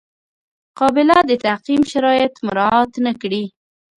قابله 0.79 1.17
د 1.29 1.31
تعقیم 1.45 1.81
شرایط 1.91 2.33
مراعات 2.45 2.91
نه 3.05 3.13
کړي. 3.21 3.43